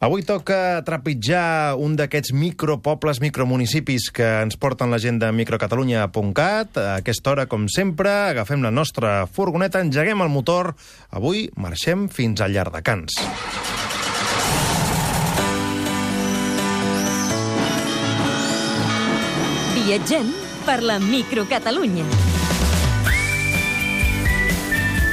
Avui 0.00 0.22
toca 0.24 0.80
trepitjar 0.80 1.76
un 1.76 1.92
d'aquests 1.92 2.32
micropobles, 2.32 3.18
micromunicipis 3.20 4.06
que 4.16 4.24
ens 4.40 4.56
porten 4.56 4.88
la 4.88 4.96
gent 4.96 5.18
de 5.20 5.28
microcatalunya.cat. 5.36 6.80
A 6.80 6.94
aquesta 7.02 7.34
hora, 7.34 7.44
com 7.44 7.66
sempre, 7.68 8.08
agafem 8.30 8.64
la 8.64 8.72
nostra 8.72 9.26
furgoneta, 9.28 9.84
engeguem 9.84 10.24
el 10.24 10.32
motor. 10.32 10.72
Avui 11.12 11.50
marxem 11.52 12.08
fins 12.08 12.40
a 12.40 12.48
Llardecans. 12.48 13.20
Viatgem 19.76 20.32
per 20.64 20.80
la 20.80 20.96
microcatalunya. 20.96 22.29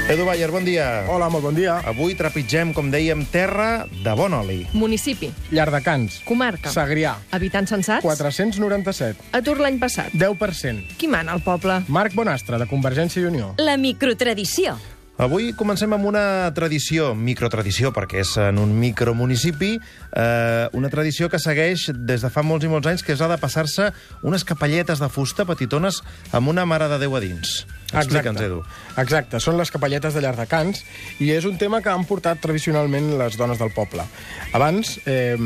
Edu 0.08 0.24
Bayer, 0.24 0.48
bon 0.48 0.64
dia. 0.64 1.04
Hola, 1.04 1.26
molt 1.28 1.44
bon 1.44 1.52
dia. 1.52 1.74
Avui 1.84 2.14
trepitgem, 2.16 2.70
com 2.72 2.86
dèiem, 2.88 3.26
terra 3.28 3.84
de 3.92 4.12
bon 4.16 4.32
oli. 4.32 4.62
Municipi. 4.72 5.28
Llardecans. 5.52 6.22
Comarca. 6.24 6.72
Segrià. 6.72 7.12
Habitants 7.36 7.74
censats. 7.74 8.00
497. 8.06 9.28
Atur 9.36 9.58
l'any 9.60 9.76
passat. 9.76 10.14
10%. 10.16 10.96
Qui 10.96 11.10
mana 11.12 11.36
al 11.36 11.42
poble? 11.44 11.82
Marc 11.92 12.16
Bonastre, 12.16 12.56
de 12.56 12.64
Convergència 12.70 13.20
i 13.20 13.28
Unió. 13.28 13.50
La 13.60 13.76
microtradició. 13.76 14.78
Avui 15.20 15.50
comencem 15.52 15.92
amb 15.92 16.08
una 16.08 16.48
tradició, 16.56 17.10
microtradició, 17.12 17.90
perquè 17.92 18.22
és 18.22 18.30
en 18.40 18.56
un 18.62 18.72
micromunicipi, 18.80 19.74
eh, 19.76 20.68
una 20.72 20.88
tradició 20.88 21.28
que 21.28 21.40
segueix 21.42 21.90
des 21.92 22.24
de 22.24 22.30
fa 22.32 22.40
molts 22.46 22.64
i 22.64 22.70
molts 22.72 22.88
anys, 22.88 23.04
que 23.04 23.12
és 23.12 23.20
la 23.20 23.28
de 23.34 23.36
passar-se 23.42 23.90
unes 24.22 24.46
capelletes 24.48 25.04
de 25.04 25.10
fusta 25.12 25.44
petitones 25.44 26.00
amb 26.32 26.48
una 26.48 26.64
mare 26.64 26.88
de 26.88 27.00
Déu 27.02 27.18
a 27.18 27.20
dins. 27.20 27.66
Explica'ns, 27.88 28.40
Edu. 28.44 28.58
Exacte, 29.00 29.38
són 29.40 29.56
les 29.56 29.70
capelletes 29.72 30.12
de 30.12 30.20
Llardecans 30.20 30.82
i 31.24 31.30
és 31.32 31.46
un 31.48 31.56
tema 31.56 31.80
que 31.80 31.88
han 31.88 32.04
portat 32.04 32.40
tradicionalment 32.42 33.14
les 33.16 33.38
dones 33.40 33.56
del 33.60 33.72
poble. 33.72 34.04
Abans, 34.52 34.98
eh, 35.08 35.38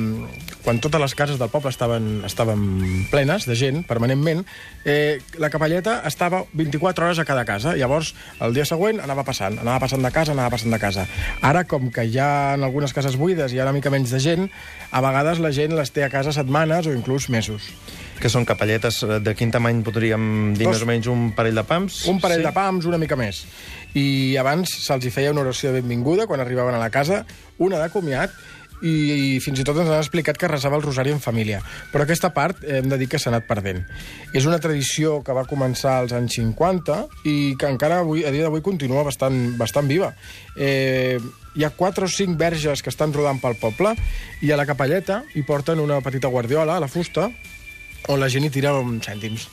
quan 0.65 0.81
totes 0.83 1.01
les 1.01 1.15
cases 1.15 1.39
del 1.39 1.53
poble 1.53 1.71
estaven, 1.71 2.25
estaven 2.27 3.07
plenes 3.13 3.47
de 3.47 3.55
gent, 3.59 3.83
permanentment, 3.87 4.43
eh, 4.85 5.21
la 5.39 5.51
capelleta 5.55 6.01
estava 6.09 6.43
24 6.53 7.07
hores 7.07 7.23
a 7.23 7.25
cada 7.25 7.45
casa. 7.45 7.77
Llavors, 7.79 8.15
el 8.41 8.55
dia 8.55 8.67
següent 8.67 8.99
anava 9.01 9.23
passant, 9.23 9.61
anava 9.63 9.87
passant 9.87 10.03
de 10.03 10.11
casa, 10.11 10.35
anava 10.35 10.57
passant 10.57 10.75
de 10.75 10.83
casa. 10.83 11.07
Ara, 11.43 11.63
com 11.65 11.93
que 11.95 12.09
hi 12.11 12.19
ha 12.19 12.55
en 12.57 12.67
algunes 12.67 12.93
cases 12.93 13.17
buides 13.17 13.53
i 13.53 13.57
hi 13.57 13.63
ha 13.63 13.69
una 13.71 13.79
mica 13.79 13.91
menys 13.91 14.11
de 14.11 14.19
gent, 14.19 14.51
a 14.91 15.01
vegades 15.01 15.39
la 15.39 15.55
gent 15.55 15.79
les 15.79 15.95
té 15.95 16.03
a 16.03 16.11
casa 16.11 16.35
setmanes 16.35 16.91
o 16.91 16.95
inclús 16.97 17.31
mesos. 17.31 17.71
Que 18.23 18.31
són 18.31 18.45
capelletes 18.47 19.01
eh, 19.03 19.19
de 19.19 19.35
quin 19.35 19.51
tamany 19.51 19.81
podríem 19.83 20.55
dir 20.55 20.69
Dos- 20.69 20.77
més 20.77 20.83
o 20.85 20.91
menys 20.93 21.11
un 21.11 21.33
parell 21.35 21.59
de 21.59 21.65
pams? 21.67 22.05
Un 22.07 22.21
parell 22.23 22.45
Sí? 22.45 22.47
de 22.47 22.53
pams, 22.55 22.87
una 22.87 22.99
mica 23.03 23.17
més. 23.19 23.45
I 23.99 24.37
abans 24.39 24.71
se'ls 24.87 25.09
feia 25.13 25.33
una 25.35 25.43
oració 25.43 25.73
de 25.73 25.81
benvinguda 25.83 26.29
quan 26.31 26.41
arribaven 26.41 26.75
a 26.75 26.79
la 26.79 26.91
casa, 26.95 27.25
una 27.59 27.81
de 27.83 27.91
comiat, 27.91 28.31
i, 28.83 29.37
i 29.37 29.41
fins 29.43 29.61
i 29.61 29.65
tot 29.67 29.77
ens 29.79 29.91
han 29.91 30.01
explicat 30.01 30.39
que 30.39 30.49
resava 30.51 30.75
el 30.75 30.83
rosari 30.83 31.13
en 31.15 31.21
família. 31.23 31.61
Però 31.93 32.03
aquesta 32.03 32.33
part 32.35 32.63
eh, 32.65 32.79
hem 32.81 32.89
de 32.91 32.97
dir 32.99 33.07
que 33.11 33.19
s'ha 33.19 33.31
anat 33.31 33.47
perdent. 33.47 33.85
És 34.35 34.47
una 34.47 34.59
tradició 34.59 35.21
que 35.23 35.35
va 35.37 35.45
començar 35.47 35.99
als 36.01 36.15
anys 36.17 36.35
50 36.41 36.97
i 37.31 37.55
que 37.59 37.71
encara 37.71 38.01
avui, 38.03 38.25
a 38.27 38.31
dia 38.35 38.43
d'avui 38.47 38.63
continua 38.63 39.05
bastant, 39.07 39.57
bastant 39.59 39.87
viva. 39.91 40.13
Eh, 40.57 41.19
hi 41.55 41.63
ha 41.67 41.71
quatre 41.77 42.07
o 42.07 42.11
cinc 42.11 42.39
verges 42.41 42.83
que 42.83 42.91
estan 42.91 43.13
rodant 43.15 43.39
pel 43.43 43.55
poble 43.61 43.93
i 44.43 44.51
a 44.51 44.57
la 44.59 44.67
capelleta 44.67 45.23
hi 45.35 45.43
porten 45.47 45.79
una 45.83 46.01
petita 46.01 46.27
guardiola, 46.33 46.77
a 46.79 46.81
la 46.83 46.89
fusta, 46.91 47.29
on 48.09 48.21
la 48.21 48.29
gent 48.33 48.47
hi 48.47 48.51
tira 48.51 48.75
uns 48.79 49.07
cèntims. 49.07 49.49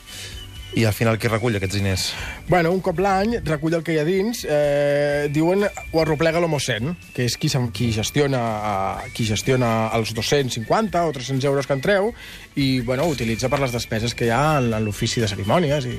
I 0.77 0.83
al 0.85 0.93
final 0.93 1.17
qui 1.17 1.29
recull 1.31 1.57
aquests 1.57 1.79
diners? 1.79 2.03
Bueno, 2.47 2.69
un 2.75 2.81
cop 2.85 2.99
l'any 3.01 3.39
recull 3.41 3.73
el 3.73 3.81
que 3.85 3.95
hi 3.95 3.97
ha 3.97 4.05
dins, 4.05 4.43
eh, 4.45 5.25
diuen 5.33 5.65
ho 5.65 6.01
arroplega 6.01 6.41
l'homocent, 6.41 6.93
que 7.15 7.25
és 7.25 7.37
qui, 7.41 7.49
qui, 7.73 7.89
gestiona, 7.95 8.43
eh, 8.69 9.09
qui 9.15 9.25
gestiona 9.25 9.89
els 9.97 10.13
250 10.13 11.05
o 11.07 11.11
300 11.15 11.49
euros 11.49 11.65
que 11.65 11.73
en 11.73 11.81
treu 11.81 12.13
i 12.55 12.81
bueno, 12.85 13.09
utilitza 13.09 13.49
per 13.49 13.63
les 13.63 13.73
despeses 13.73 14.13
que 14.13 14.29
hi 14.29 14.33
ha 14.35 14.59
en, 14.59 14.69
en 14.73 14.85
l'ofici 14.85 15.25
de 15.25 15.31
cerimònies. 15.31 15.89
I... 15.89 15.97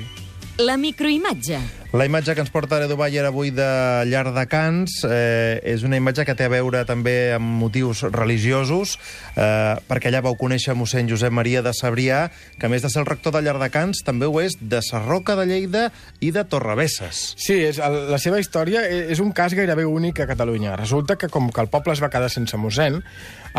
La 0.63 0.77
microimatge. 0.79 1.59
La 1.91 2.05
imatge 2.07 2.31
que 2.31 2.39
ens 2.39 2.51
porta 2.53 2.77
l'Edu 2.79 2.95
Bayer 2.95 3.25
avui 3.27 3.49
de 3.51 3.65
Llardecans 4.07 5.01
eh, 5.03 5.59
és 5.73 5.81
una 5.83 5.97
imatge 5.99 6.23
que 6.23 6.35
té 6.39 6.45
a 6.47 6.51
veure 6.53 6.85
també 6.87 7.33
amb 7.35 7.57
motius 7.59 8.05
religiosos, 8.15 8.93
eh, 9.35 9.75
perquè 9.89 10.07
allà 10.07 10.21
vau 10.23 10.37
conèixer 10.39 10.71
mossèn 10.79 11.09
Josep 11.11 11.35
Maria 11.35 11.59
de 11.65 11.73
Sabrià, 11.75 12.21
que 12.55 12.69
a 12.69 12.71
més 12.71 12.85
de 12.85 12.87
ser 12.93 13.01
el 13.03 13.09
rector 13.09 13.35
de 13.35 13.41
Llardecans, 13.43 14.05
també 14.07 14.29
ho 14.29 14.39
és 14.39 14.55
de 14.61 14.79
Sarroca 14.87 15.35
de 15.35 15.49
Lleida 15.49 15.83
i 16.23 16.29
de 16.31 16.45
Torrebesses. 16.47 17.19
Sí, 17.35 17.57
és, 17.73 17.81
el, 17.83 17.97
la 18.13 18.21
seva 18.23 18.39
història 18.39 18.85
e- 18.87 19.11
és 19.11 19.19
un 19.19 19.35
cas 19.35 19.51
gairebé 19.51 19.83
únic 19.83 20.23
a 20.23 20.29
Catalunya. 20.31 20.77
Resulta 20.79 21.19
que 21.19 21.27
com 21.27 21.51
que 21.51 21.59
el 21.59 21.67
poble 21.75 21.91
es 21.91 21.99
va 21.99 22.11
quedar 22.13 22.31
sense 22.31 22.55
mossèn, 22.55 23.01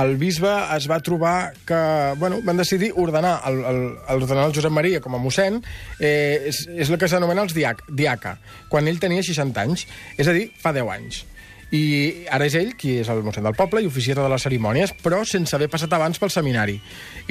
el 0.01 0.17
bisbe 0.17 0.55
es 0.73 0.89
va 0.89 1.03
trobar 1.05 1.53
que... 1.69 1.83
Bueno, 2.17 2.41
van 2.49 2.57
decidir 2.57 2.95
ordenar 2.97 3.43
el, 3.45 3.61
el, 3.61 3.83
el, 4.09 4.25
ordenar 4.25 4.49
el 4.49 4.57
Josep 4.57 4.73
Maria 4.73 5.05
com 5.05 5.21
a 5.21 5.21
mossèn, 5.21 5.61
eh, 6.01 6.49
és, 6.49 6.65
és 6.73 6.89
el 6.89 6.97
que 6.97 7.13
s'anomena 7.13 7.45
els 7.45 7.53
diac, 7.53 7.85
diaca, 8.23 8.39
quan 8.71 8.89
ell 8.89 9.01
tenia 9.01 9.23
60 9.23 9.67
anys, 9.67 9.87
és 10.19 10.29
a 10.29 10.33
dir, 10.33 10.51
fa 10.59 10.73
10 10.73 10.89
anys. 10.93 11.27
I 11.73 12.27
ara 12.29 12.45
és 12.45 12.53
ell 12.53 12.75
qui 12.77 12.99
és 13.01 13.09
el 13.09 13.23
mossèn 13.25 13.47
del 13.47 13.55
poble 13.57 13.81
i 13.81 13.87
oficia 13.89 14.13
totes 14.13 14.29
les 14.29 14.43
cerimònies, 14.45 14.91
però 15.01 15.23
sense 15.25 15.55
haver 15.57 15.71
passat 15.73 15.95
abans 15.97 16.19
pel 16.21 16.29
seminari. 16.29 16.75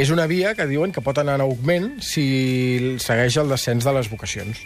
És 0.02 0.10
una 0.10 0.26
via 0.26 0.56
que 0.58 0.66
diuen 0.66 0.90
que 0.90 1.04
pot 1.06 1.20
anar 1.22 1.36
en 1.38 1.44
augment 1.44 2.00
si 2.02 2.98
segueix 2.98 3.38
el 3.38 3.54
descens 3.54 3.86
de 3.86 3.94
les 3.94 4.10
vocacions. 4.10 4.58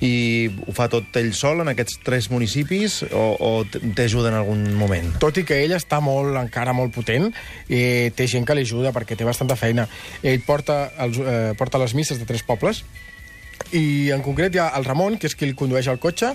I 0.00 0.48
ho 0.64 0.72
fa 0.72 0.86
tot 0.88 1.18
ell 1.20 1.34
sol 1.36 1.60
en 1.60 1.68
aquests 1.74 2.00
tres 2.06 2.30
municipis 2.32 3.02
o, 3.10 3.26
o 3.36 3.50
t'ajuda 3.68 4.32
en 4.32 4.38
algun 4.38 4.64
moment? 4.80 5.12
tot 5.20 5.36
i 5.36 5.44
que 5.44 5.60
ell 5.60 5.76
està 5.76 6.00
molt, 6.00 6.32
encara 6.40 6.72
molt 6.72 6.96
potent, 6.96 7.28
eh, 7.68 8.08
té 8.16 8.30
gent 8.32 8.48
que 8.48 8.56
li 8.56 8.64
ajuda 8.64 8.94
perquè 8.96 9.12
té 9.12 9.28
bastanta 9.28 9.60
feina. 9.60 9.84
Ell 10.24 10.40
porta, 10.40 10.86
els, 11.04 11.20
eh, 11.20 11.52
porta 11.60 11.84
les 11.84 11.92
misses 11.92 12.16
de 12.16 12.24
tres 12.24 12.48
pobles 12.48 12.80
i 13.76 14.10
en 14.14 14.24
concret 14.24 14.54
hi 14.54 14.62
ha 14.62 14.72
el 14.78 14.86
Ramon, 14.88 15.18
que 15.18 15.28
és 15.28 15.36
qui 15.36 15.48
el 15.48 15.56
condueix 15.58 15.88
el 15.90 16.00
cotxe, 16.02 16.34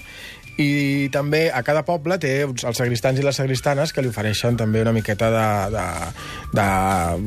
i 0.61 1.09
també 1.09 1.47
a 1.49 1.63
cada 1.66 1.81
poble 1.85 2.19
té 2.21 2.33
els 2.44 2.77
sagristans 2.77 3.17
i 3.17 3.23
les 3.25 3.39
sagristanes 3.39 3.94
que 3.94 4.03
li 4.05 4.11
ofereixen 4.11 4.57
també 4.59 4.83
una 4.83 4.94
miqueta 4.94 5.31
de, 5.33 5.47
de, 5.73 5.85
de 6.53 6.67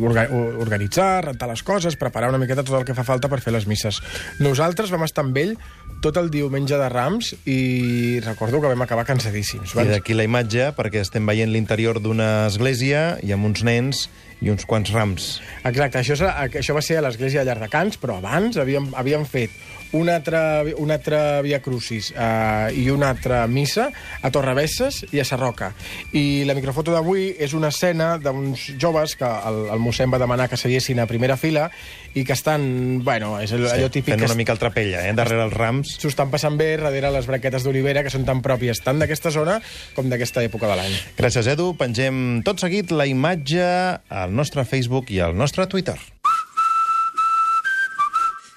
orga, 0.06 0.28
organitzar, 0.62 1.25
rentar 1.27 1.49
les 1.50 1.65
coses, 1.67 1.99
preparar 1.99 2.31
una 2.31 2.39
miqueta 2.39 2.62
tot 2.62 2.78
el 2.78 2.87
que 2.87 2.94
fa 2.94 3.06
falta 3.06 3.31
per 3.33 3.41
fer 3.43 3.56
les 3.56 3.67
misses. 3.67 3.99
Nosaltres 4.39 4.94
vam 4.94 5.03
estar 5.09 5.27
amb 5.27 5.43
ell 5.43 5.56
tot 6.05 6.19
el 6.21 6.29
diumenge 6.31 6.77
de 6.79 6.89
Rams 6.93 7.33
i 7.51 8.21
recordo 8.25 8.61
que 8.61 8.71
vam 8.71 8.85
acabar 8.85 9.07
cansadíssims. 9.09 9.75
I 9.75 9.89
d'aquí 9.91 10.15
la 10.15 10.27
imatge, 10.29 10.71
perquè 10.77 11.03
estem 11.03 11.27
veient 11.27 11.51
l'interior 11.51 12.01
d'una 12.03 12.47
església 12.47 13.17
i 13.27 13.35
amb 13.35 13.49
uns 13.49 13.65
nens 13.67 14.07
i 14.45 14.51
uns 14.53 14.67
quants 14.69 14.93
rams. 14.93 15.39
Exacte, 15.65 16.03
això, 16.03 16.17
això 16.29 16.77
va 16.77 16.85
ser 16.85 17.01
a 17.01 17.07
l'església 17.07 17.41
de 17.41 17.49
Llardecans, 17.49 17.97
però 18.01 18.19
abans 18.21 18.59
havíem, 18.61 18.91
havíem 18.99 19.25
fet 19.29 19.55
un 19.97 20.11
altre, 20.11 20.75
un 20.77 20.91
altre 20.91 21.43
Via 21.47 21.61
Crucis 21.63 22.11
eh, 22.13 22.75
i 22.77 22.89
una 22.91 23.11
altra 23.15 23.47
missa 23.47 23.89
a 24.21 24.31
Torrebesses 24.35 25.05
i 25.15 25.23
a 25.23 25.25
Sarroca. 25.25 25.71
I 26.13 26.45
la 26.49 26.57
microfoto 26.59 26.93
d'avui 26.93 27.31
és 27.39 27.55
una 27.57 27.71
escena 27.73 28.17
d'uns 28.21 28.73
joves 28.83 29.17
que 29.17 29.27
el, 29.29 29.63
el 29.73 29.83
mossèn 29.83 30.13
va 30.13 30.21
demanar 30.21 30.51
que 30.53 30.61
seiessin 30.61 31.01
a 31.01 31.09
primera 31.09 31.39
fila 31.41 31.71
i 32.17 32.25
que 32.25 32.37
estan, 32.37 33.01
bueno, 33.05 33.37
és 33.41 33.53
allò, 33.57 33.71
allò 33.73 33.89
típic 33.93 34.17
fent 34.17 34.27
una 34.29 34.39
mica 34.39 34.55
el 34.57 34.61
trapella, 34.61 35.07
eh, 35.07 35.15
darrere 35.17 35.47
els 35.47 35.57
rams. 35.76 35.97
s'ho 36.00 36.09
estan 36.09 36.31
passant 36.31 36.56
bé 36.56 36.76
darrere 36.76 37.10
les 37.10 37.26
braquetes 37.26 37.64
d'olivera 37.64 38.03
que 38.03 38.10
són 38.10 38.25
tan 38.25 38.42
pròpies 38.42 38.81
tant 38.82 38.98
d'aquesta 38.98 39.31
zona 39.31 39.60
com 39.94 40.09
d'aquesta 40.09 40.42
època 40.44 40.66
de 40.66 40.76
l'any. 40.76 40.94
Gràcies, 41.16 41.47
Edu. 41.47 41.75
Pengem 41.76 42.42
tot 42.44 42.60
seguit 42.60 42.91
la 42.91 43.06
imatge 43.06 43.64
al 44.09 44.32
nostre 44.32 44.64
Facebook 44.64 45.10
i 45.10 45.20
al 45.20 45.37
nostre 45.37 45.66
Twitter. 45.66 45.98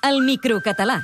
El 0.04 0.22
microcatalà. 0.24 1.04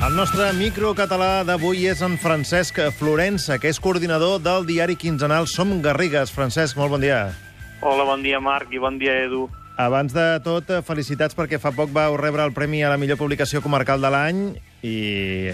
El 0.00 0.16
nostre 0.16 0.48
microcatalà 0.58 1.44
d'avui 1.46 1.86
és 1.86 2.00
en 2.02 2.16
Francesc 2.18 2.80
Florença, 2.98 3.60
que 3.62 3.70
és 3.70 3.78
coordinador 3.78 4.40
del 4.42 4.66
diari 4.66 4.96
quinzenal 4.98 5.46
Som 5.46 5.78
Garrigues. 5.84 6.32
Francesc, 6.34 6.76
molt 6.76 6.90
bon 6.90 7.06
dia. 7.06 7.49
Hola, 7.82 8.04
bon 8.04 8.20
dia, 8.20 8.36
Marc, 8.44 8.68
i 8.76 8.78
bon 8.78 8.98
dia, 9.00 9.14
Edu. 9.24 9.46
Abans 9.80 10.12
de 10.12 10.24
tot, 10.44 10.68
felicitats 10.84 11.32
perquè 11.32 11.56
fa 11.56 11.70
poc 11.72 11.88
vau 11.96 12.18
rebre 12.20 12.44
el 12.44 12.52
Premi 12.52 12.82
a 12.84 12.90
la 12.92 12.98
millor 13.00 13.16
publicació 13.16 13.62
comarcal 13.64 14.02
de 14.04 14.10
l'any 14.12 14.42
i 14.84 14.96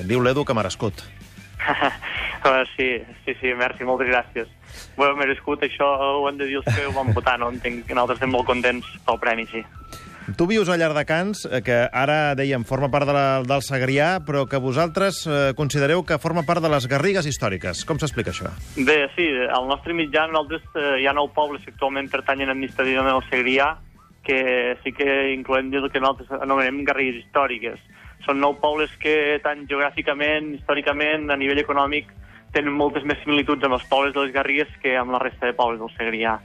diu 0.09 0.25
l'Edu 0.25 0.43
que 0.43 0.57
merescut. 0.59 1.05
Uh, 1.63 2.65
sí, 2.75 2.89
sí, 3.23 3.37
sí, 3.39 3.55
merci, 3.55 3.87
moltes 3.87 4.11
gràcies. 4.11 4.51
Ho 4.99 5.07
heu 5.07 5.15
merescut, 5.21 5.63
això 5.63 5.87
ho 5.87 6.27
han 6.27 6.43
de 6.43 6.51
dir 6.51 6.59
els 6.59 6.67
que 6.67 6.89
ho 6.89 6.97
van 6.99 7.15
votar, 7.15 7.37
no? 7.39 7.53
Entenc 7.55 7.87
que 7.87 7.95
nosaltres 7.95 8.19
estem 8.19 8.35
molt 8.35 8.51
contents 8.51 8.91
pel 9.07 9.23
premi, 9.23 9.47
sí. 9.53 9.63
Tu 10.35 10.47
vius 10.51 10.67
a 10.69 10.75
Llardecans, 10.75 11.45
eh, 11.47 11.61
que 11.63 11.75
ara, 11.87 12.35
dèiem, 12.35 12.65
forma 12.67 12.89
part 12.91 13.07
de 13.07 13.15
la, 13.15 13.27
del 13.47 13.63
Segrià, 13.63 14.17
però 14.27 14.43
que 14.51 14.59
vosaltres 14.59 15.21
eh, 15.31 15.53
considereu 15.55 16.03
que 16.03 16.19
forma 16.19 16.43
part 16.43 16.65
de 16.65 16.71
les 16.73 16.89
Garrigues 16.91 17.29
històriques. 17.31 17.85
Com 17.87 18.01
s'explica 18.03 18.35
això? 18.35 18.51
Bé, 18.75 19.05
sí, 19.15 19.29
al 19.47 19.69
nostre 19.71 19.95
mitjà 19.95 20.25
nosaltres 20.27 20.67
eh, 20.75 20.97
hi 21.05 21.07
ha 21.07 21.15
nou 21.15 21.31
pobles 21.31 21.63
que 21.63 21.71
actualment 21.71 22.11
pertanyen 22.11 22.51
administrativament 22.51 23.15
al 23.15 23.23
Segrià, 23.31 23.77
que 24.27 24.75
sí 24.83 24.91
que 24.91 25.31
incloem 25.31 25.71
el 25.79 25.87
que 25.95 26.03
nosaltres 26.03 26.43
anomenem 26.43 26.83
garrigues 26.89 27.23
històriques. 27.23 27.79
són 28.27 28.41
nou 28.43 28.57
pobles 28.59 28.91
que 28.99 29.39
tant 29.45 29.61
geogràficament, 29.71 30.57
històricament, 30.57 31.31
a 31.31 31.37
nivell 31.39 31.61
econòmic, 31.63 32.09
tenen 32.51 32.75
moltes 32.75 33.05
més 33.07 33.21
similituds 33.23 33.63
amb 33.63 33.77
els 33.79 33.87
pobles 33.87 34.15
de 34.17 34.25
les 34.25 34.33
Garrigues 34.35 34.73
que 34.83 34.97
amb 34.99 35.15
la 35.15 35.21
resta 35.23 35.47
de 35.47 35.55
pobles 35.55 35.79
del 35.79 35.93
Segrià. 35.95 36.41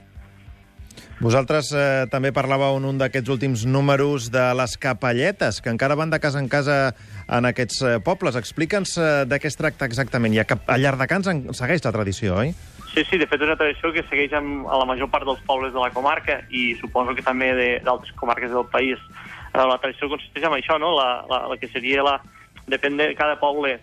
Vosaltres 1.22 1.70
eh, 1.76 2.06
també 2.10 2.32
parlàveu 2.34 2.76
en 2.80 2.84
un 2.88 2.98
d'aquests 2.98 3.30
últims 3.30 3.64
números 3.66 4.30
de 4.34 4.42
les 4.58 4.76
capelletes, 4.76 5.60
que 5.62 5.70
encara 5.70 5.94
van 5.94 6.10
de 6.10 6.18
casa 6.20 6.40
en 6.42 6.48
casa 6.50 6.94
en 7.28 7.46
aquests 7.46 7.82
eh, 7.86 7.92
pobles. 8.02 8.34
Explica'ns 8.36 8.96
eh, 8.98 9.10
de 9.30 9.38
què 9.38 9.46
es 9.50 9.56
tracta 9.56 9.86
exactament. 9.86 10.34
Ja 10.34 10.44
que 10.48 10.58
a 10.66 10.78
Llardecans 10.80 11.28
en 11.30 11.44
segueix 11.54 11.84
la 11.86 11.92
tradició, 11.94 12.36
oi? 12.42 12.50
Sí, 12.92 13.04
sí, 13.08 13.16
de 13.16 13.24
fet 13.30 13.40
és 13.40 13.46
una 13.48 13.56
tradició 13.56 13.92
que 13.94 14.02
segueix 14.10 14.34
amb, 14.36 14.66
a 14.68 14.76
la 14.82 14.84
major 14.88 15.08
part 15.08 15.24
dels 15.24 15.40
pobles 15.46 15.72
de 15.72 15.80
la 15.80 15.92
comarca 15.94 16.42
i 16.50 16.74
suposo 16.80 17.14
que 17.16 17.22
també 17.24 17.52
de- 17.56 17.80
d'altres 17.86 18.12
comarques 18.18 18.50
del 18.52 18.66
país. 18.72 18.98
Eh, 19.54 19.62
la 19.62 19.78
tradició 19.78 20.10
consisteix 20.10 20.44
en 20.44 20.58
això, 20.58 20.76
no? 20.82 20.90
La, 20.98 21.22
la, 21.30 21.44
la 21.54 21.56
que 21.60 21.70
seria 21.72 22.02
la... 22.04 22.18
Depèn 22.66 22.94
de 22.96 23.08
cada 23.18 23.38
poble, 23.40 23.78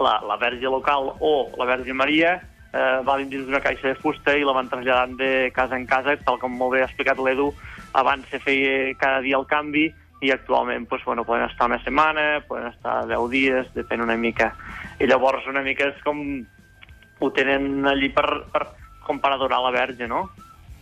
la, 0.00 0.18
la 0.28 0.34
verge 0.36 0.68
local 0.68 1.12
o 1.20 1.50
la 1.56 1.64
verge 1.64 1.94
Maria 1.96 2.34
eh, 2.74 3.00
va 3.06 3.16
dins 3.20 3.46
d'una 3.46 3.62
caixa 3.62 3.92
de 3.92 3.98
fusta 4.00 4.34
i 4.36 4.44
la 4.44 4.54
van 4.56 4.68
traslladant 4.70 5.14
de 5.20 5.50
casa 5.54 5.78
en 5.78 5.86
casa, 5.86 6.16
tal 6.26 6.40
com 6.42 6.56
molt 6.58 6.74
bé 6.74 6.82
ha 6.82 6.88
explicat 6.88 7.20
l'Edu, 7.22 7.52
abans 7.94 8.26
se 8.30 8.40
feia 8.42 8.94
cada 8.98 9.22
dia 9.22 9.38
el 9.38 9.46
canvi 9.46 9.86
i 10.24 10.32
actualment 10.32 10.88
pues, 10.88 11.04
bueno, 11.04 11.24
poden 11.24 11.44
estar 11.46 11.68
una 11.68 11.82
setmana, 11.84 12.42
poden 12.48 12.70
estar 12.72 13.04
10 13.06 13.30
dies, 13.30 13.70
depèn 13.76 14.02
una 14.02 14.16
mica. 14.16 14.54
I 14.98 15.08
llavors 15.10 15.46
una 15.50 15.62
mica 15.62 15.90
és 15.92 16.00
com 16.04 16.20
ho 17.20 17.30
tenen 17.36 17.84
allí 17.86 18.10
per, 18.14 18.26
per, 18.52 18.66
com 19.04 19.20
per 19.20 19.34
adorar 19.34 19.60
la 19.62 19.74
verge, 19.74 20.08
no? 20.08 20.28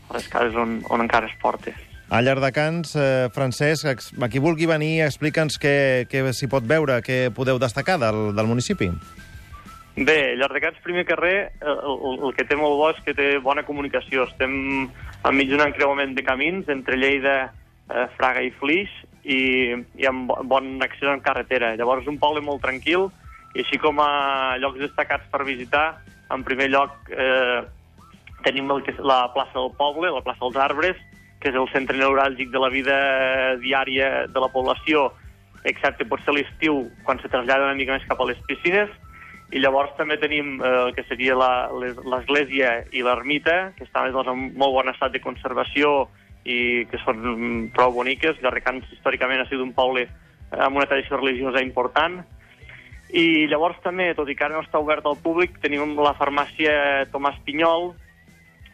A 0.09 0.17
les 0.17 0.29
cases 0.31 0.55
on, 0.59 0.79
on 0.91 1.03
encara 1.05 1.29
es 1.29 1.35
porta. 1.43 1.75
A 2.13 2.21
Llardecans, 2.21 2.95
eh, 3.01 3.29
Francesc, 3.33 3.89
a 3.89 4.29
qui 4.29 4.41
vulgui 4.43 4.69
venir, 4.69 5.01
explica'ns 5.07 5.57
què, 5.59 6.05
què 6.13 6.23
s'hi 6.37 6.49
pot 6.53 6.67
veure, 6.69 7.01
què 7.03 7.31
podeu 7.35 7.59
destacar 7.59 7.97
del, 7.99 8.35
del 8.37 8.51
municipi. 8.51 8.91
Bé, 9.95 10.37
Llardecans, 10.37 10.79
primer 10.83 11.05
carrer, 11.05 11.53
el, 11.61 12.21
el, 12.25 12.31
que 12.33 12.47
té 12.49 12.57
molt 12.57 12.79
bo 12.81 12.87
és 12.95 13.01
que 13.05 13.13
té 13.13 13.27
bona 13.45 13.65
comunicació. 13.67 14.25
Estem 14.31 14.55
enmig 15.29 15.51
d'un 15.51 15.61
encreuament 15.67 16.15
de 16.17 16.25
camins 16.25 16.71
entre 16.73 16.97
Lleida, 16.97 17.35
eh, 17.93 18.07
Fraga 18.17 18.41
i 18.41 18.49
Flix 18.57 18.89
i, 19.23 19.77
i 20.01 20.09
amb 20.09 20.31
bo- 20.31 20.41
bon 20.49 20.81
accés 20.83 21.11
en 21.13 21.21
carretera. 21.21 21.75
Llavors 21.77 22.07
és 22.07 22.09
un 22.09 22.17
poble 22.23 22.41
molt 22.41 22.65
tranquil 22.65 23.11
i 23.53 23.61
així 23.67 23.77
com 23.77 24.01
a 24.01 24.57
llocs 24.63 24.81
destacats 24.81 25.29
per 25.31 25.45
visitar, 25.45 25.99
en 26.33 26.41
primer 26.43 26.71
lloc 26.73 27.13
eh, 27.13 27.61
tenim 28.49 28.73
el 28.73 28.81
que 28.87 28.97
és 28.97 29.05
la 29.05 29.27
plaça 29.37 29.59
del 29.59 29.75
poble, 29.77 30.09
la 30.09 30.25
plaça 30.25 30.41
dels 30.41 30.57
arbres, 30.57 30.97
que 31.39 31.53
és 31.53 31.59
el 31.59 31.69
centre 31.69 31.99
neuràlgic 32.01 32.49
de 32.49 32.59
la 32.65 32.73
vida 32.73 32.97
diària 33.61 34.27
de 34.33 34.41
la 34.41 34.49
població, 34.49 35.11
excepte 35.69 36.09
potser 36.09 36.33
l'estiu, 36.33 36.87
quan 37.05 37.21
se 37.21 37.29
trasllada 37.29 37.69
una 37.69 37.77
mica 37.77 37.93
més 37.93 38.09
cap 38.09 38.19
a 38.25 38.27
les 38.33 38.41
piscines, 38.49 38.89
i 39.53 39.61
llavors 39.61 39.93
també 39.99 40.17
tenim 40.17 40.57
eh, 40.63 40.73
el 40.87 40.95
que 40.97 41.05
seria 41.05 41.37
l'església 41.37 42.75
i 42.93 43.05
l'ermita, 43.05 43.73
que 43.77 43.85
estan 43.85 44.13
doncs, 44.15 44.31
en 44.33 44.47
molt 44.57 44.77
bon 44.79 44.89
estat 44.93 45.13
de 45.13 45.21
conservació 45.21 46.09
i 46.49 46.87
que 46.91 47.01
són 47.05 47.21
mm, 47.21 47.65
prou 47.77 47.93
boniques. 47.93 48.41
Garrecans 48.41 48.89
històricament 48.97 49.43
ha 49.43 49.49
sigut 49.51 49.67
un 49.67 49.75
poble 49.77 50.07
amb 50.53 50.81
una 50.81 50.89
tradició 50.89 51.21
religiosa 51.21 51.63
important. 51.65 52.23
I 53.13 53.45
llavors 53.53 53.77
també, 53.85 54.09
tot 54.17 54.31
i 54.33 54.37
que 54.37 54.47
ara 54.47 54.57
no 54.57 54.65
està 54.65 54.81
obert 54.81 55.05
al 55.05 55.21
públic, 55.21 55.59
tenim 55.61 55.99
la 56.01 56.15
farmàcia 56.17 57.05
Tomàs 57.13 57.37
Pinyol, 57.45 57.91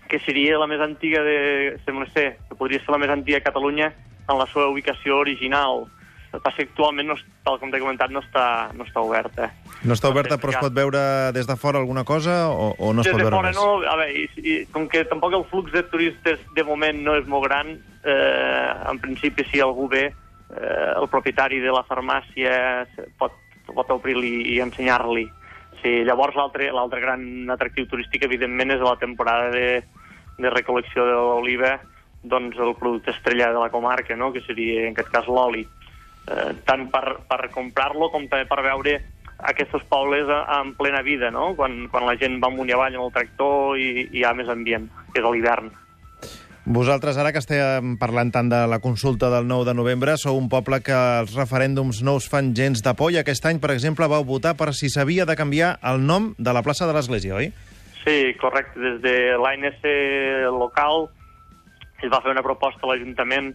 que 0.09 0.23
seria 0.23 0.61
la 0.63 0.71
més 0.71 0.81
antiga 0.81 1.25
de... 1.27 1.39
sembla 1.85 2.07
ser, 2.15 2.37
que 2.49 2.57
podria 2.57 2.81
ser 2.85 2.95
la 2.95 3.03
més 3.03 3.11
antiga 3.11 3.43
de 3.43 3.49
Catalunya 3.51 3.91
en 4.29 4.39
la 4.39 4.47
seva 4.53 4.71
ubicació 4.71 5.19
original. 5.25 5.89
El 6.29 6.37
que 6.37 6.45
passa 6.45 6.61
que 6.61 6.67
actualment, 6.69 7.09
no, 7.09 7.15
tal 7.47 7.57
com 7.61 7.71
t'he 7.73 7.81
comentat, 7.81 8.13
no 8.13 8.21
està, 8.21 8.69
no 8.77 8.85
està 8.85 9.01
oberta. 9.01 9.49
No 9.81 9.97
està 9.97 10.11
oberta, 10.13 10.37
però 10.37 10.53
es 10.53 10.61
pot 10.61 10.75
veure 10.77 11.01
des 11.33 11.49
de 11.49 11.57
fora 11.57 11.81
alguna 11.81 12.05
cosa 12.05 12.51
o, 12.53 12.75
o 12.77 12.93
no 12.93 13.01
es 13.01 13.09
Des 13.09 13.15
pot 13.15 13.23
de 13.23 13.25
veure 13.25 13.39
fora 13.39 13.53
res? 13.53 13.57
no, 13.57 13.81
a 13.89 13.97
veure, 13.97 14.13
i, 14.13 14.27
i, 14.43 14.57
com 14.75 14.85
que 14.93 15.07
tampoc 15.09 15.39
el 15.39 15.47
flux 15.49 15.73
de 15.73 15.83
turistes 15.89 16.43
de 16.55 16.65
moment 16.69 17.01
no 17.07 17.17
és 17.17 17.25
molt 17.31 17.49
gran, 17.49 17.73
eh, 18.05 18.69
en 18.93 19.01
principi 19.01 19.47
si 19.49 19.65
algú 19.65 19.89
ve, 19.89 20.11
eh, 20.13 20.89
el 20.93 21.09
propietari 21.09 21.63
de 21.65 21.73
la 21.73 21.85
farmàcia 21.89 22.85
pot, 23.17 23.33
pot 23.73 23.97
obrir-li 23.97 24.53
i 24.53 24.61
ensenyar-li. 24.65 25.25
Sí, 25.81 26.03
llavors 26.05 26.37
l'altre 26.37 27.01
gran 27.01 27.23
atractiu 27.55 27.87
turístic, 27.89 28.25
evidentment, 28.27 28.75
és 28.75 28.85
la 28.85 28.99
temporada 29.01 29.49
de, 29.55 29.69
de 30.39 30.53
recol·lecció 30.53 31.07
de 31.07 31.17
l'oliva, 31.17 31.77
doncs 32.23 32.59
el 32.59 32.75
producte 32.79 33.13
estrella 33.15 33.53
de 33.55 33.61
la 33.63 33.71
comarca, 33.71 34.17
no? 34.17 34.33
que 34.33 34.43
seria, 34.43 34.87
en 34.87 34.97
aquest 34.97 35.13
cas, 35.15 35.29
l'oli. 35.31 35.65
Eh, 36.29 36.53
tant 36.69 36.89
per, 36.93 37.23
per 37.29 37.49
comprar-lo 37.55 38.11
com 38.13 38.27
també 38.29 38.45
per 38.49 38.61
veure 38.67 38.99
aquests 39.49 39.85
pobles 39.89 40.29
en 40.29 40.75
plena 40.77 41.01
vida, 41.07 41.31
no? 41.31 41.53
quan, 41.57 41.87
quan 41.93 42.05
la 42.09 42.17
gent 42.21 42.41
va 42.43 42.51
amunt 42.51 42.69
i 42.69 42.75
avall 42.75 42.97
amb 42.99 43.07
el 43.07 43.13
tractor 43.15 43.79
i, 43.79 43.91
i 44.03 44.19
hi 44.19 44.25
ha 44.27 44.35
més 44.37 44.51
ambient, 44.51 44.89
que 45.13 45.23
és 45.23 45.27
a 45.27 45.31
l'hivern. 45.33 45.71
Vosaltres, 46.69 47.17
ara 47.17 47.31
que 47.33 47.41
estem 47.41 47.95
parlant 47.97 48.29
tant 48.35 48.51
de 48.51 48.59
la 48.69 48.81
consulta 48.85 49.31
del 49.33 49.47
9 49.49 49.71
de 49.71 49.75
novembre, 49.79 50.19
sou 50.21 50.37
un 50.37 50.51
poble 50.53 50.83
que 50.85 50.97
els 51.23 51.33
referèndums 51.39 52.03
no 52.05 52.19
us 52.19 52.27
fan 52.29 52.51
gens 52.59 52.83
de 52.85 52.93
por 52.99 53.15
i 53.15 53.17
aquest 53.23 53.47
any, 53.49 53.63
per 53.63 53.71
exemple, 53.73 54.11
vau 54.11 54.27
votar 54.27 54.53
per 54.59 54.75
si 54.77 54.91
s'havia 54.93 55.25
de 55.25 55.39
canviar 55.39 55.79
el 55.89 56.05
nom 56.05 56.35
de 56.37 56.53
la 56.53 56.65
plaça 56.67 56.91
de 56.91 56.93
l'Església, 56.99 57.39
oi? 57.39 57.49
Sí, 58.03 58.35
correcte. 58.43 58.77
Des 58.83 59.01
de 59.07 59.15
l'ANC 59.41 59.89
local 60.59 61.09
es 62.03 62.13
va 62.13 62.21
fer 62.21 62.35
una 62.35 62.45
proposta 62.45 62.85
a 62.85 62.93
l'Ajuntament 62.93 63.55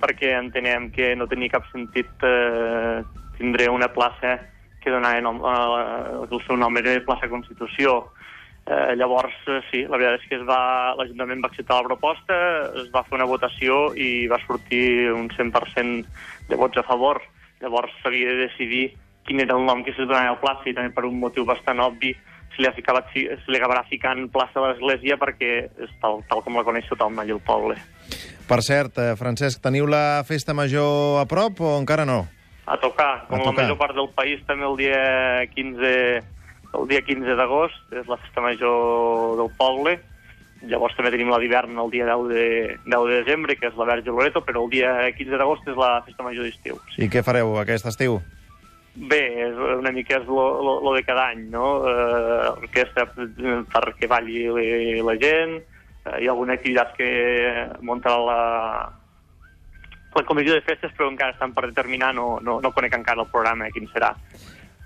perquè 0.00 0.34
entenem 0.38 0.90
que 0.94 1.14
no 1.16 1.28
tenia 1.30 1.52
cap 1.52 1.68
sentit 1.72 2.26
eh, 2.26 3.02
tindre 3.38 3.68
una 3.72 3.90
plaça 3.92 4.38
que 4.82 4.92
donava 4.92 5.20
nom, 5.24 5.40
eh, 5.40 6.26
el 6.26 6.42
seu 6.46 6.58
nom 6.60 6.76
era 6.78 6.98
plaça 7.06 7.30
Constitució. 7.30 8.12
Eh, 8.64 8.94
llavors, 8.96 9.34
eh, 9.46 9.60
sí, 9.70 9.82
la 9.84 9.98
veritat 9.98 10.22
és 10.22 10.28
que 10.28 10.36
es 10.38 10.44
va 10.48 10.94
l'Ajuntament 10.96 11.42
va 11.44 11.50
acceptar 11.52 11.82
la 11.82 11.88
proposta, 11.88 12.36
es 12.80 12.90
va 12.94 13.04
fer 13.04 13.18
una 13.18 13.28
votació 13.28 13.92
i 13.92 14.26
va 14.26 14.40
sortir 14.46 15.10
un 15.12 15.28
100% 15.28 16.06
de 16.48 16.56
vots 16.56 16.80
a 16.80 16.84
favor. 16.84 17.20
Llavors 17.60 17.92
s'havia 18.02 18.32
de 18.32 18.46
decidir 18.48 18.86
quin 19.24 19.40
era 19.40 19.56
el 19.56 19.64
nom 19.64 19.84
que 19.84 19.92
se 19.92 20.04
donava 20.04 20.32
a 20.32 20.36
la 20.36 20.40
plaça 20.40 20.68
i 20.68 20.76
també 20.76 20.92
per 20.96 21.04
un 21.08 21.20
motiu 21.20 21.44
bastant 21.48 21.80
obvi 21.80 22.14
se 22.54 22.62
li, 22.62 22.70
ficava, 22.76 23.02
se 23.12 23.50
li 23.50 23.58
acabarà 23.58 23.82
ficant 23.88 24.28
plaça 24.32 24.60
de 24.60 24.70
l'Església 24.70 25.18
perquè 25.20 25.52
és 25.84 25.92
tal, 26.00 26.22
tal 26.30 26.42
com 26.44 26.56
la 26.56 26.64
coneix 26.66 26.88
tothom 26.88 27.18
allà 27.18 27.36
al 27.36 27.44
poble. 27.44 27.76
Per 28.48 28.60
cert, 28.62 28.98
eh, 29.00 29.14
Francesc, 29.16 29.62
teniu 29.64 29.86
la 29.88 30.22
festa 30.28 30.52
major 30.52 31.20
a 31.22 31.26
prop 31.26 31.60
o 31.64 31.78
encara 31.80 32.04
no? 32.04 32.26
A 32.66 32.76
tocar, 32.80 33.26
com 33.28 33.36
A 33.36 33.40
a 33.40 33.44
la 33.44 33.50
tocar. 33.50 33.62
major 33.64 33.78
part 33.78 33.94
del 33.96 34.08
país, 34.16 34.40
també 34.46 34.64
el 34.64 34.76
dia 34.76 35.46
15, 35.54 35.92
el 36.74 36.88
dia 36.88 37.00
15 37.04 37.36
d'agost, 37.36 37.92
és 37.92 38.06
la 38.08 38.16
festa 38.20 38.40
major 38.40 39.36
del 39.40 39.50
poble. 39.56 39.98
Llavors 40.64 40.94
també 40.96 41.10
tenim 41.12 41.28
la 41.28 41.38
d'hivern 41.38 41.76
el 41.78 41.90
dia 41.92 42.06
10 42.08 42.28
de, 42.30 42.44
10 42.86 43.08
de 43.08 43.18
desembre, 43.22 43.56
que 43.56 43.68
és 43.68 43.76
la 43.76 43.84
Verge 43.84 44.08
Loreto, 44.08 44.40
però 44.44 44.64
el 44.64 44.70
dia 44.72 44.94
15 45.12 45.36
d'agost 45.36 45.68
és 45.68 45.76
la 45.76 46.02
festa 46.06 46.24
major 46.24 46.44
d'estiu. 46.44 46.78
I 46.96 47.08
què 47.12 47.22
fareu 47.24 47.52
aquest 47.60 47.84
estiu? 47.86 48.20
Bé, 48.94 49.24
és 49.48 49.56
una 49.58 49.90
mica 49.92 50.20
és 50.20 50.26
lo, 50.28 50.62
lo, 50.62 50.78
lo 50.84 50.94
de 50.94 51.02
cada 51.02 51.26
any, 51.34 51.48
no? 51.50 51.82
Eh, 51.84 52.48
orquestra 52.62 53.08
perquè 53.74 54.06
balli 54.08 54.46
la, 55.02 55.16
gent, 55.20 55.58
hi 56.04 56.28
ha 56.28 56.32
alguna 56.32 56.56
activitat 56.58 56.92
que 56.98 57.08
muntarà 57.82 58.18
la, 58.20 58.40
la 60.14 60.24
comissió 60.28 60.56
de 60.56 60.64
festes, 60.66 60.92
però 60.96 61.08
encara 61.10 61.34
estan 61.34 61.54
per 61.56 61.68
determinar, 61.70 62.12
no, 62.16 62.38
no, 62.44 62.58
no 62.60 62.72
conec 62.76 62.96
encara 62.96 63.24
el 63.24 63.32
programa, 63.32 63.70
quin 63.74 63.88
serà. 63.92 64.12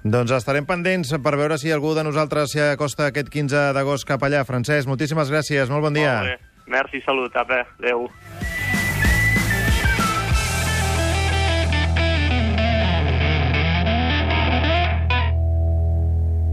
Doncs 0.09 0.31
estarem 0.37 0.65
pendents 0.65 1.11
per 1.25 1.35
veure 1.37 1.59
si 1.59 1.75
algú 1.75 1.91
de 1.97 2.07
nosaltres 2.07 2.55
s'hi 2.55 2.63
acosta 2.69 3.09
aquest 3.11 3.33
15 3.35 3.73
d'agost 3.77 4.07
cap 4.09 4.23
allà. 4.23 4.45
Francesc, 4.47 4.87
moltíssimes 4.89 5.33
gràcies, 5.35 5.73
molt 5.75 5.89
bon 5.89 5.99
dia. 5.99 6.15
Molt 6.23 6.37
bé. 6.37 6.39
Merci, 6.79 7.03
salut, 7.05 7.35
apa, 7.37 7.65
adeu. 7.81 8.07